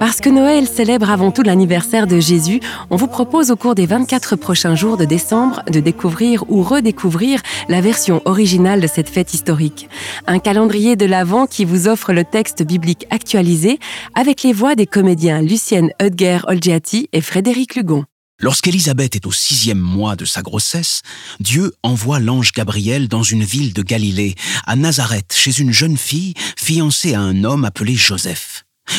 Puisque 0.00 0.28
Noël 0.28 0.66
célèbre 0.66 1.10
avant 1.10 1.30
tout 1.30 1.42
l'anniversaire 1.42 2.06
de 2.06 2.18
Jésus, 2.18 2.60
on 2.88 2.96
vous 2.96 3.06
propose 3.06 3.50
au 3.50 3.56
cours 3.56 3.74
des 3.74 3.84
24 3.84 4.34
prochains 4.36 4.74
jours 4.74 4.96
de 4.96 5.04
décembre 5.04 5.62
de 5.70 5.78
découvrir 5.78 6.42
ou 6.50 6.62
redécouvrir 6.62 7.40
la 7.68 7.80
version 7.80 8.22
originale 8.24 8.80
de 8.80 8.86
cette 8.86 9.10
fête 9.10 9.34
historique. 9.34 9.90
Un 10.26 10.38
calendrier 10.38 10.96
de 10.96 11.04
l'Avent 11.04 11.46
qui 11.46 11.66
vous 11.66 11.86
offre 11.86 12.12
le 12.12 12.24
texte 12.24 12.62
biblique 12.62 13.06
actualisé 13.10 13.78
avec 14.14 14.42
les 14.42 14.52
voix 14.52 14.74
des 14.74 14.86
comédiens 14.86 15.42
Lucienne 15.42 15.90
Hudger-Olgiati 16.00 17.08
et 17.12 17.20
Frédéric 17.20 17.76
Lugon. 17.76 18.04
Lorsqu'Élisabeth 18.40 19.16
est 19.16 19.26
au 19.26 19.32
sixième 19.32 19.78
mois 19.78 20.16
de 20.16 20.24
sa 20.24 20.42
grossesse, 20.42 21.02
Dieu 21.40 21.74
envoie 21.82 22.20
l'ange 22.20 22.52
Gabriel 22.52 23.08
dans 23.08 23.22
une 23.22 23.44
ville 23.44 23.72
de 23.74 23.82
Galilée, 23.82 24.34
à 24.66 24.76
Nazareth, 24.76 25.34
chez 25.34 25.58
une 25.60 25.72
jeune 25.72 25.98
fille 25.98 26.34
fiancée 26.56 27.14
à 27.14 27.20
un 27.20 27.44
homme 27.44 27.64
appelé 27.64 27.94
Joseph. 27.94 28.55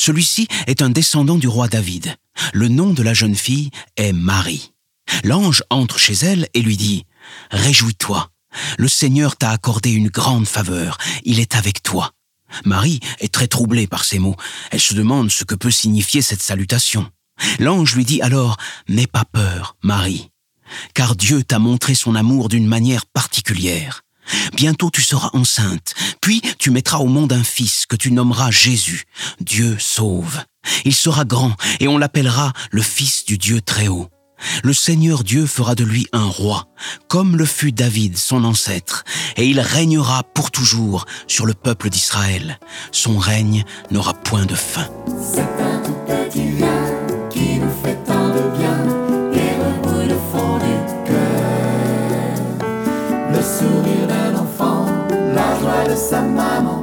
Celui-ci 0.00 0.48
est 0.66 0.80
un 0.80 0.88
descendant 0.88 1.36
du 1.36 1.46
roi 1.46 1.68
David. 1.68 2.16
Le 2.54 2.68
nom 2.68 2.94
de 2.94 3.02
la 3.02 3.12
jeune 3.12 3.34
fille 3.34 3.68
est 3.98 4.14
Marie. 4.14 4.72
L'ange 5.24 5.62
entre 5.68 5.98
chez 5.98 6.14
elle 6.14 6.48
et 6.54 6.62
lui 6.62 6.78
dit, 6.78 7.04
Réjouis-toi, 7.50 8.30
le 8.78 8.88
Seigneur 8.88 9.36
t'a 9.36 9.50
accordé 9.50 9.90
une 9.90 10.08
grande 10.08 10.48
faveur, 10.48 10.96
il 11.24 11.38
est 11.38 11.54
avec 11.54 11.82
toi. 11.82 12.12
Marie 12.64 13.00
est 13.18 13.30
très 13.30 13.46
troublée 13.46 13.86
par 13.86 14.04
ces 14.04 14.18
mots. 14.18 14.36
Elle 14.70 14.80
se 14.80 14.94
demande 14.94 15.30
ce 15.30 15.44
que 15.44 15.54
peut 15.54 15.70
signifier 15.70 16.22
cette 16.22 16.42
salutation. 16.42 17.06
L'ange 17.58 17.94
lui 17.94 18.06
dit 18.06 18.22
alors, 18.22 18.56
N'aie 18.88 19.06
pas 19.06 19.26
peur, 19.26 19.76
Marie, 19.82 20.30
car 20.94 21.14
Dieu 21.14 21.42
t'a 21.42 21.58
montré 21.58 21.94
son 21.94 22.14
amour 22.14 22.48
d'une 22.48 22.66
manière 22.66 23.04
particulière. 23.04 24.00
Bientôt 24.54 24.90
tu 24.90 25.02
seras 25.02 25.30
enceinte, 25.32 25.94
puis 26.20 26.42
tu 26.58 26.70
mettras 26.70 26.98
au 26.98 27.06
monde 27.06 27.32
un 27.32 27.44
fils 27.44 27.86
que 27.86 27.96
tu 27.96 28.12
nommeras 28.12 28.50
Jésus. 28.50 29.04
Dieu 29.40 29.76
sauve. 29.78 30.40
Il 30.84 30.94
sera 30.94 31.24
grand 31.24 31.54
et 31.80 31.88
on 31.88 31.98
l'appellera 31.98 32.52
le 32.70 32.82
Fils 32.82 33.24
du 33.24 33.38
Dieu 33.38 33.60
très 33.60 33.88
haut. 33.88 34.08
Le 34.62 34.72
Seigneur 34.72 35.22
Dieu 35.22 35.46
fera 35.46 35.74
de 35.74 35.84
lui 35.84 36.06
un 36.12 36.24
roi, 36.24 36.66
comme 37.08 37.36
le 37.36 37.44
fut 37.44 37.72
David, 37.72 38.16
son 38.16 38.44
ancêtre, 38.44 39.04
et 39.36 39.46
il 39.46 39.60
régnera 39.60 40.22
pour 40.22 40.50
toujours 40.50 41.04
sur 41.26 41.44
le 41.44 41.52
peuple 41.52 41.90
d'Israël. 41.90 42.58
Son 42.90 43.18
règne 43.18 43.64
n'aura 43.90 44.14
point 44.14 44.46
de 44.46 44.54
fin. 44.54 44.88
Sa 56.10 56.26
maman, 56.26 56.82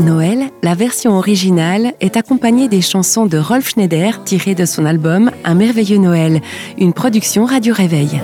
Noël, 0.00 0.50
la 0.62 0.74
version 0.74 1.18
originale, 1.18 1.92
est 2.00 2.16
accompagnée 2.16 2.68
des 2.68 2.80
chansons 2.80 3.26
de 3.26 3.36
Rolf 3.36 3.70
Schneider 3.70 4.24
tirées 4.24 4.54
de 4.54 4.64
son 4.64 4.86
album 4.86 5.30
Un 5.44 5.54
merveilleux 5.54 5.98
Noël, 5.98 6.40
une 6.78 6.92
production 6.92 7.44
Radio 7.44 7.74
Réveil. 7.74 8.20